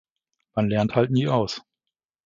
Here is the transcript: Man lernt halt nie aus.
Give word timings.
Man 0.55 0.67
lernt 0.67 0.95
halt 0.95 1.11
nie 1.11 1.27
aus. 1.27 1.61